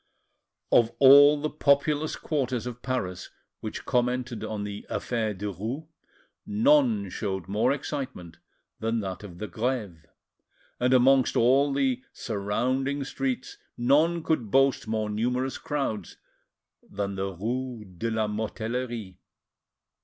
[0.71, 5.85] Of all the populous quarters of Paris which commented on the "affaire Derues,"
[6.43, 8.37] none showed more excitement
[8.79, 10.07] than that of the Greve,
[10.79, 16.17] and amongst all the surrounding streets none could boast more numerous crowds
[16.89, 19.19] than the rue de la Mortellerie.